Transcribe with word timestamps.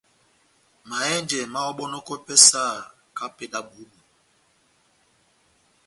Mahɛ́njɛ 0.87 1.39
máháhɔbɔnɔkwɛ 1.53 2.15
pɛhɛ 2.25 2.41
sahakahá 2.47 3.25
ó 3.27 3.31
epédi 3.33 3.57
yá 3.57 3.65
bohó-bohó. 3.67 4.03